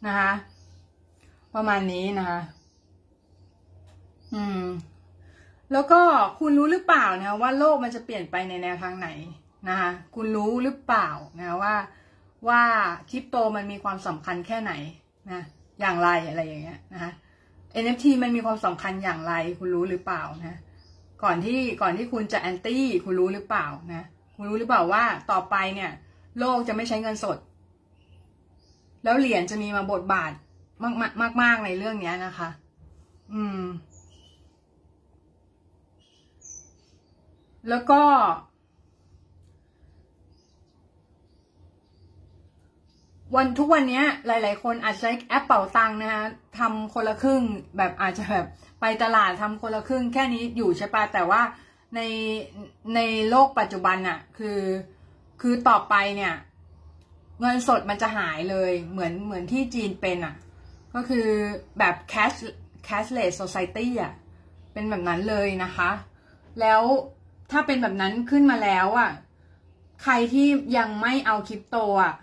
[0.06, 0.32] นะคะ
[1.56, 2.40] ประมาณนี้นะคะ
[4.34, 4.64] อืม
[5.72, 6.02] แล้วก็
[6.40, 9.10] คุณรู้หรือเปล่านะว่าโลกมันจะเปลี่ยนไปในแนวทางไหน
[9.70, 11.10] นะคะคุณรู้หรือเปล่า
[11.40, 11.76] นะว่า
[12.48, 12.62] ว่า
[13.10, 14.74] คริปโตมันมีความสำคัญแค่ไหน
[15.32, 15.42] นะ
[15.80, 17.12] อย่างไรอะไรอย่างเงี้ยนะคะ
[17.84, 20.58] NFT มันมีความสำคัญอย่างไร คุณรู้หรือเปล่านะ
[21.24, 24.04] ก่อนที่ก่อนที่คุณจะแอนตี้คุณรู้หรือเปล่านะ
[24.36, 25.92] คุณรู้หรือเปล่าว่าต่อไปเนี่ย
[26.40, 27.38] โลกจะไม่ใช้เงินสด
[29.04, 30.32] แล้วเหรียญจะมีมาบทบาท
[30.84, 32.50] มากมากมากในเรื่องนี้นะคะ
[33.34, 33.62] อืม
[37.70, 38.02] แล้วก็
[43.36, 46.24] วันทุกวันนี้หลาย ๆ คนอาจจะใช้แอปเป่าตังค์นะคะ
[46.60, 47.42] ทำคนละครึ่ง
[47.78, 48.46] แบบอาจจะแบบ
[48.82, 51.42] ไปตลาดทำคนละครึ่งแค่นี้อยู่ใช่ปะแต่ว่า
[51.96, 52.02] ใน
[52.96, 54.60] ในโลกปัจจุบันอะคือ
[55.42, 56.34] คือต่อไปเนี่ย
[57.40, 60.36] เงินสดมันจะหายเลยเหมือนเหมือนที่จีนเป็นอะ
[60.94, 61.28] ก็คือ
[61.80, 62.38] แบบ cash
[62.88, 64.14] cashless society อะ
[64.74, 65.92] เป็นแบบนั้นเลยนะคะ
[66.62, 66.82] แล้ว
[67.52, 69.12] ถ้าเป็นแบบนั้นขึ้นมาแล้วอะ
[70.04, 70.48] ใครที่
[70.78, 72.14] ยังไม่เอาคริปโตอะ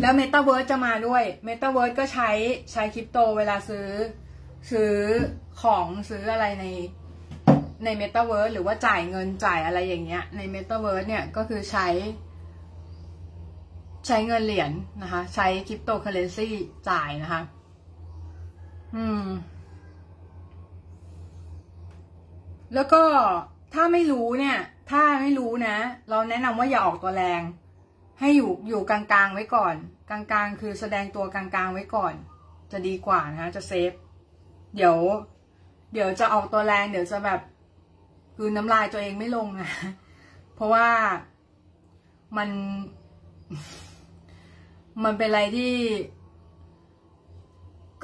[0.00, 2.30] แล้ว Metaverse จะมาด้วย Metaverse ก็ใช้
[2.72, 3.88] ใช้คริปโตเวลาซื้อ
[4.70, 4.94] ซื้อ
[5.62, 6.66] ของซื้ออะไรใน
[7.84, 11.88] ใน Metaverse หรือว่าจ่ายเงินจ่ายอะไรอย่างเงี้ย ใน Metaverse เนี่ยก็คือใช้
[14.06, 14.70] ใช้เงินเหรียญ
[15.02, 16.48] นะคะ ใช้คริปโตเคอเรนซี
[16.88, 17.42] จ่ายนะคะ
[18.96, 19.26] อืม
[22.74, 23.02] แล้วก็
[23.74, 24.58] ถ้าไม่รู้เนี่ย
[24.90, 25.76] ถ้าไม่รู้นะ
[26.10, 27.42] เราแนะนำว่าอย่าออกตัวแรง
[28.20, 29.74] ให้อยู่อยู่กลางๆไว้ก่อน
[30.10, 32.14] กลางๆ คือแสดงตัวกลางๆไว้ก่อน
[32.72, 33.92] จะดีกว่านะคะจะ safe
[34.76, 34.96] เดี๋ยว
[35.92, 37.40] เดี๋ยวจะออกตัวแรง เดี๋ยวจะแบบ
[38.36, 39.70] กลืนน้ำลายตัวเองไม่ลงนะ
[40.54, 40.88] เพราะว่า
[42.36, 42.48] มัน
[45.04, 45.74] มันเป็นอะไรที่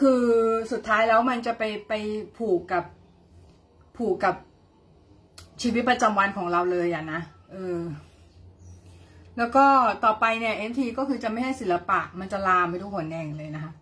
[0.01, 0.23] คือ
[0.73, 1.93] สุดท้ายแล้วมันจะไปไป
[2.39, 2.85] ผูกกับ
[3.97, 4.35] ผูกกับ
[5.63, 7.21] ชีวิตประจำวันของเราเลยอะนะ
[7.53, 7.79] เออ
[9.39, 9.65] แล้วก็
[10.05, 13.73] ต่อไปเนี่ย MT ก็คือจะไม่ให้ศิลปะ มันจะลามไปทุกหนแห่งเลยนะคะ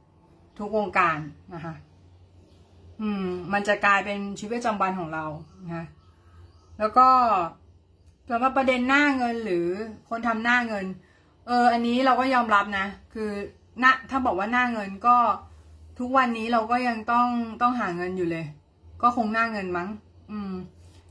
[0.59, 1.19] ทุกวงการ
[1.55, 1.75] นะคะ
[3.01, 5.25] อืม มันจะกลายเป็นชีวิตประจำวันของเรา
[5.65, 5.85] นะะ
[6.79, 7.09] แล้วก็
[8.31, 9.67] สำหรับประเด็นหน้าเงินหรือ
[10.09, 10.87] คนทำหน้าเงิน
[11.47, 13.31] เออ อันนี้เราก็ยอมรับนะ คือ
[13.81, 15.17] หน้าถ้าบอกว่าหน้าเงินก็
[15.99, 17.29] ทุกวันนี้เราก็ยังต้อง
[17.63, 18.47] ต้องหาเงินอยู่เลย
[19.03, 19.89] ก็คงหน้าเงินมั้ง
[20.31, 20.53] อืม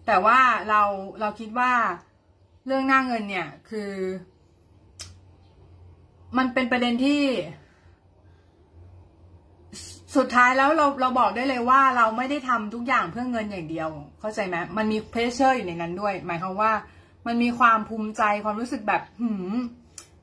[0.05, 0.39] แต่ว่า
[0.69, 0.81] เรา
[1.19, 1.71] เราคิดว่า
[2.65, 3.91] เรื่องหน้าเงินเนี่ยคือ
[6.37, 7.23] มันเป็นประเด็นที่
[10.15, 13.89] สุดท้ายแล้วเราเราบอกได้เลยว่าเราไม่ได้ทำทุกอย่างเพื่อเงินอย่างเดียว
[14.19, 16.71] เข้าใจไหมมันมีเพรสเชอร์อยู่ในนั้นด้วย หมายความว่า
[17.27, 19.57] มันมีความภูมิใจความรู้สึกแบบหืม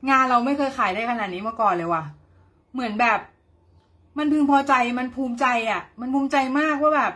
[0.09, 2.03] งานเราไม่เคยขายได้ขนาดนี้มาก่อนเลยว่ะ
[2.73, 3.19] เหมือนแบบ
[4.17, 7.13] มันพึงพอใจมันภูมิใจอะ มันภูมิใจมากว่าแบบ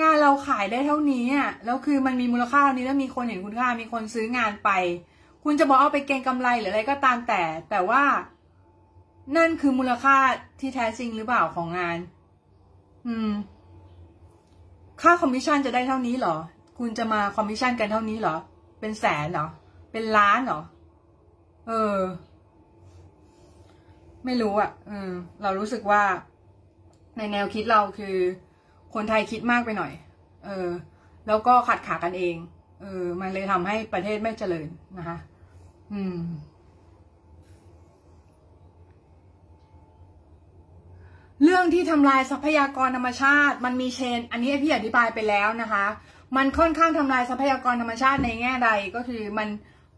[0.00, 4.70] งานเราขายได้เท่านี้อะแล้วคือมันมีมูลค่าเท่านี้แล้วมีคนเห็นคุณค่ามีคนซื้องานไป
[5.44, 8.02] คุณจะบอกเอาไปเก็งกำไรหรืออะไรก็ตามแต่ แต่ว่า
[9.36, 10.16] นั่นคือมูลค่า
[10.60, 11.98] ที่แท้จริงหรือเปล่าของงาน
[13.06, 13.30] อืม
[15.02, 16.36] ค่าคอมมิชชั่นจะได้เท่านี้เหรอ
[16.78, 18.36] คุณจะมาคอมมิชชั่นกันเท่านี้เหรอ
[18.80, 19.46] เป็นแสนเหรอ
[19.92, 20.60] เป็นล้านเหรอ
[21.68, 21.98] เออ
[24.24, 25.10] ไม่รู้อะ่ะเออ
[25.42, 26.02] เรารู้สึกว่า
[27.16, 28.16] ในแนวคิดเราคือ
[28.94, 29.92] คนไทยคิดมากไปหน่อย
[30.44, 30.68] เออ
[31.26, 32.36] แล้วก็ขัดขากันเอง
[32.80, 35.16] เออ มันเลยทำให้ประเทศไม่เจริญนะคะ
[35.92, 36.18] อืม
[41.42, 45.86] เรื่องที่ทำลายทรัพยากรธรรมชาติ มันมีเชน อันนี้พี่อธิบายไปแล้วนะคะ
[46.36, 49.48] มันค่อนข้างทำลายทรัพยากรธรรมชาติในแง่ใดก็คือมัน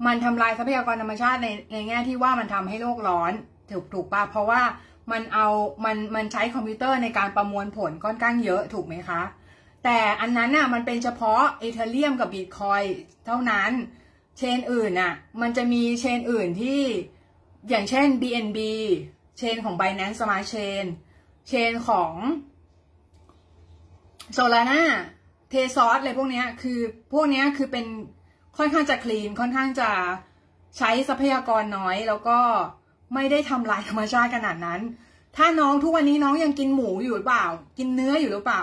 [0.07, 3.33] มันทำลายทรัพยากรธรรมชาติในในแง่ที่ว่ามันทำให้โลกร้อน
[3.71, 4.63] ถูกถูกปะเพราะว่า
[5.13, 5.49] มันเอา
[5.85, 9.23] มันมันใช้คอมพิวเตอร์ในการประมวลผลค่อนข้างเยอะถูกไหมคะ
[9.85, 12.83] แต่อันนั้นน่ะมันเป็นเฉพาะเอเธเรียมกับบิตคอย
[13.27, 13.71] เท่านั้น
[14.39, 16.83] เชนอื่นน่ะมันจะมีเชนอื่นที่
[17.69, 18.59] อย่างเช่น BNB
[19.39, 20.85] เชนของ Binance Smart Chain
[21.49, 22.13] เชนของ
[24.37, 24.83] Solana
[25.51, 26.81] เทซอสอะไรพวกเนี้ยคือ
[27.13, 27.87] พวกเนี้ยคือเป็น
[28.61, 29.91] ค่อนข้างจะคลีนค่อนข้างจะ
[30.79, 32.39] ใช้ทรัพยากรน้อย แล้วก็
[33.15, 34.81] ไม่ได้ทำลายธรรมชาติขนาดนั้น
[35.37, 37.47] ถ้าน้องทุกวันนี้น้องยังกินหมูอยู่หรือเปล่า
[37.79, 38.63] กินเนื้ออยู่หรือเปล่า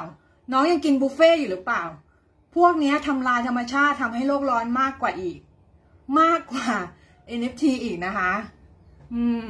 [0.51, 1.83] น้องยังกินบุฟเฟ่อยู่หรือเปล่า
[2.55, 5.39] พวกนี้ทำลายธรรมชาติทำให้โลกร้อนมากกว่าอีก
[6.19, 6.67] มากกว่า
[7.39, 8.31] NFT อีกนะคะ
[9.13, 9.47] อืม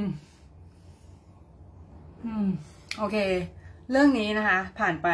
[2.25, 2.47] อืม
[2.97, 3.17] โอเค
[3.91, 5.07] เรื่องนี้นะคะ ผ่านไป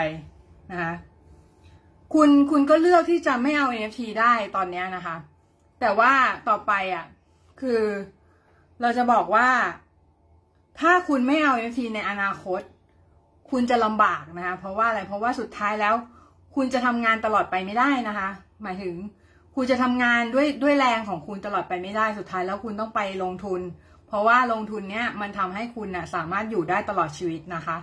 [0.71, 0.91] นะคะ
[2.13, 5.15] คุณคุณก็เลือกที่จะไม่เอา NFT ได้ตอนนี้นะคะ
[5.79, 6.13] แต่ว่า
[6.49, 7.05] ต่อไปอะ
[7.61, 7.81] คือ
[8.81, 9.47] เราจะบอกว่า
[10.79, 12.61] ถ้าคุณไม่เอา NFT ในอนาคต
[13.49, 15.95] คุณจะลำบากนะคะ เพราะว่าอะไรเพราะว่าสุดท้ายแล้ว
[16.55, 18.29] คุณจะทำงานตลอดไปไม่ได้นะคะ
[18.63, 18.95] หมายถึง
[19.55, 23.61] คุณจะทำงานด้วยด้วยแรงของคุณตลอดไปไม่ได้สุดท้ายแล้วคุณต้องไปลงทุน
[24.07, 27.77] เพราะว่าลงทุนเนี้ยมันทำให้คุณน่ะสามารถอยู่ได้ตลอดชีวิตนะคะ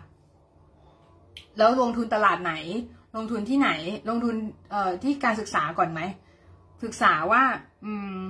[1.58, 2.52] แล้วลงทุนตลาดไหน
[3.16, 3.70] ลงทุนที่ไหน
[4.08, 4.36] ลงทุน
[4.70, 6.00] เอ่อที่การศึกษาก่อนไหม
[6.84, 7.42] ศึกษาว่า
[7.84, 8.20] อืม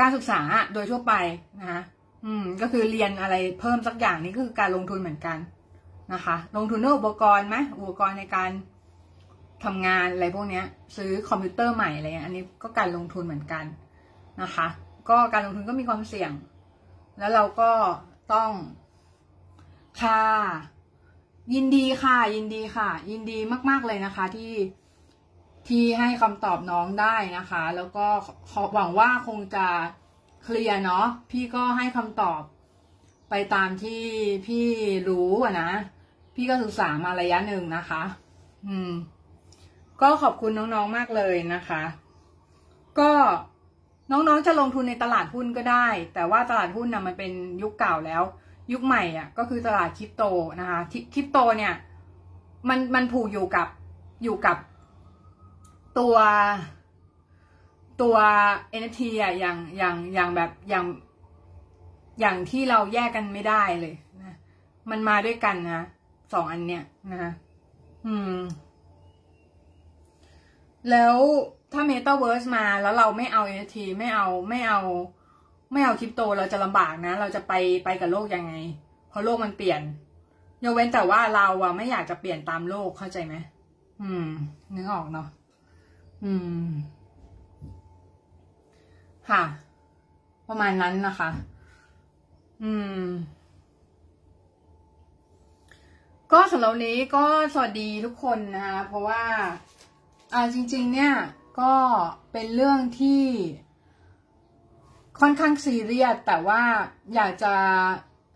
[0.00, 0.40] การศึกษา
[0.72, 1.12] โดยทั่วไป
[1.60, 1.82] นะคะ
[2.24, 5.38] อืม ก็คือเรียนอะไรเพิ่มสักอย่างนี่ก็คือการลงทุนเหมือนกัน
[6.12, 8.50] นะคะ ลงทุนด้วยอุปกรณ์ไหมอุปกรณ์ในการ
[9.64, 10.64] ทำงานอะไรพวกเนี้ย
[10.96, 13.64] ซื้อคอมพิวเตอร์ใหม่อะไรเงี้ยอันนี้ก็การลงทุนเหมือนกัน
[14.42, 14.66] นะคะ
[15.08, 16.30] ก็การลงทุนก็มีความเสี่ยง
[17.18, 17.70] แล้วเราก็
[18.32, 18.50] ต้อง
[20.00, 20.22] ค่ะ
[21.54, 24.54] ยินดีค่ะยินดีค่ะ ยินดีมาก ๆเลยนะคะที่
[25.68, 28.06] ที่ให้คำตอบน้องได้นะคะ แล้วก็
[28.74, 29.66] หวังว่าคงจะ
[30.44, 32.40] เคลียร์เนาะพี่ก็ให้คำตอบ
[33.30, 34.02] ไปตามที่
[34.46, 34.66] พี่
[35.08, 35.70] รู้อะนะ
[36.34, 38.02] พี่ก็ศึกษามาระยะหนึ่งนะคะ
[38.66, 38.92] อืม
[40.02, 41.82] ก็ขอบคุณน้องๆมากเลยนะคะ
[42.98, 43.10] ก็
[44.12, 47.32] น้องๆจะลงทุนในตลาดหุ้นก็ได้ แต่ว่าตลาดหุ้นนะมันเป็น
[47.62, 48.22] ยุคเก่าแล้ว
[48.72, 50.22] ยุคใหม่อะก็คือตลาดคริปโต
[50.60, 50.80] นะคะ
[51.14, 51.74] คริปโตเนี่ย
[52.68, 53.68] มันมันผูกอยู่กับ
[54.22, 54.56] อยู่กับ
[55.98, 56.16] ตัว
[58.02, 58.16] ตัว
[58.80, 60.86] NFT อะอย่างอย่างอย่างแบบอย่าง
[62.20, 64.36] อย่างที่เราแยกกันไม่ได้เลยนะ
[64.90, 65.84] มันมาด้วยกันนะ
[66.32, 67.32] สองอันเนี้ยนะคะ
[68.06, 68.36] อืม
[70.90, 71.16] แล้ว
[71.72, 74.80] ถ้า Metaverse มาแล้วเราไม่เอา NFT ไม่เอาไม่เอา
[75.72, 77.52] ไม่เอาคริปโตเราจะลำบากนะ เราจะไป
[77.84, 78.52] ไปกับโลกยังไง
[79.08, 79.80] เพราะโลกมันเปลี่ยน
[80.64, 83.34] ยกเว้นแต่ว่าเราอะไม่อยากจะเปลี่ยนตามโลกเข้าใจไหม
[84.02, 84.28] อืม
[84.74, 85.28] นึกออกเนาะ
[86.24, 86.32] อื
[86.64, 86.68] ม
[89.30, 89.42] ค่ะ
[90.48, 91.30] ประมาณนั้นนะคะ
[92.62, 93.04] อืม
[96.32, 97.24] ก็สำหรับนี้ก็
[97.54, 99.22] สวัสดีทุกคนนะคะเพราะว่า
[100.32, 101.12] อ่าจริง ๆ เนี่ย
[101.60, 101.74] ก็
[102.32, 103.22] เป็นเรื่องที่
[105.20, 106.62] ค่อนข้างซีเรียสแต่ว่า
[107.14, 107.54] อยากจะ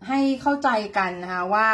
[0.07, 1.69] ให้เข้าใจกันนะคะว่า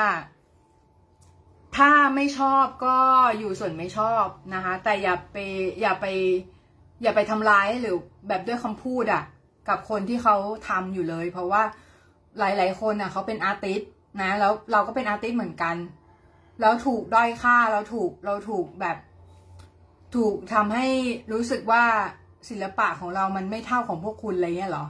[1.78, 2.98] ถ้าไม่ชอบก็
[3.40, 5.38] อยู่ส่วนไม่ชอบนะคะ แต่อย่าไป
[5.82, 6.06] อย่าไป
[7.02, 7.96] อย่าไปทำร้ายหรือ
[8.28, 9.24] แบบด้วยคำพูดอะ
[9.70, 10.36] กับคนที่เขา
[10.70, 11.64] ทำอยู่เลย เพราะว่า
[12.40, 13.82] หลาย ๆ คนอะเขาเป็นอาร์ติส
[14.22, 15.76] นะแล้วเราก็เป็นอาร์ติสเหมือนกัน
[16.62, 18.98] แล้วถูกด้อยค่าเราถูกเราถูกแบบ
[20.16, 20.88] ถูกทำให้
[21.32, 21.84] รู้สึกว่า
[22.50, 24.86] ศิลปะของเรามันไม่เท่าของพวกคุณอะไรเงี้ยหรอ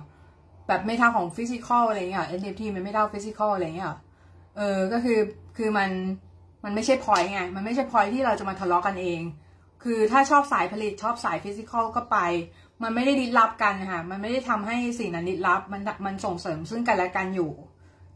[0.68, 3.88] แบบไม่เท่าของ physical อะไรเงี้ย NFT มันไม่เท่า physical อะไรเงี้ย
[4.58, 5.20] เออก็คือ
[5.58, 5.90] คือมัน
[6.64, 9.22] มันไม่ใช่พอยไงมันไม่ใช่พอยที่เราจะมาทะเลาะกันเอง
[9.84, 12.18] คือถ้าชอบสายผลิตชอบสาย physical ก็ไป
[12.84, 17.52] มันไม่ได้ disrupt กันค่ะมันไม่ได้ทำให้สิ่งนั้น disrupt มันมันส่งเสริมซึ่งกันและกันอยู่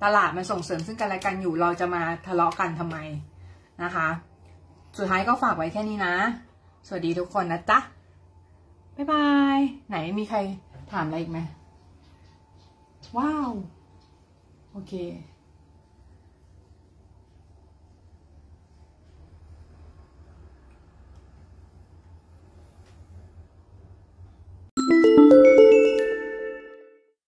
[0.04, 2.98] ตลาดมันส่งเสริมซึ่งกันและกันอยู่เราจะมาทะเลาะกันทำไม
[3.84, 4.08] นะคะ
[4.98, 6.16] สุดท้ายก็ฝากไว้แค่นี้นะ
[6.88, 7.80] สวัสดีทุกคนนะจ๊ะ
[8.96, 9.26] บ๊ายบา
[9.58, 9.60] ย
[9.90, 10.40] ไหนมีใคร
[10.92, 11.40] ถามอะไรอีกไหม
[13.14, 13.64] Uau.
[14.74, 14.92] Ok.